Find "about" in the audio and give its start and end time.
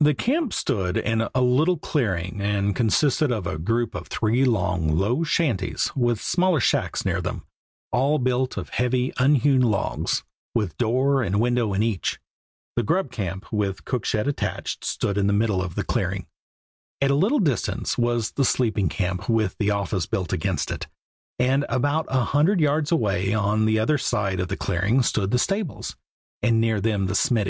21.68-22.06